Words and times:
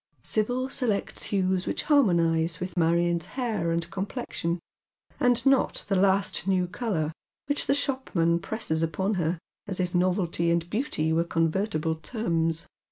Sibyl 0.23 0.67
selects 0.67 1.25
hues 1.25 1.67
which 1.67 1.85
hfirmonize 1.85 2.59
with 2.59 2.75
Marion's 2.75 3.25
hair 3.37 3.69
and 3.69 3.87
complexion, 3.91 4.59
and 5.19 5.45
not 5.45 5.85
the 5.89 5.95
last 5.95 6.47
new 6.47 6.65
colour, 6.65 7.13
which 7.45 7.67
the 7.67 7.75
shopman 7.75 8.39
presses 8.39 8.81
upon 8.81 9.13
her, 9.21 9.37
as 9.67 9.79
if 9.79 9.93
novelty 9.93 10.49
and 10.49 10.67
beauty 10.71 11.13
were 11.13 11.23
con 11.23 11.51
vertible 11.51 12.01
teiTus. 12.01 12.65